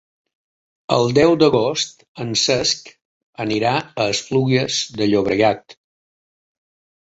[0.95, 2.89] El deu d'agost en Cesc
[3.47, 5.79] anirà a Esplugues de Llobregat.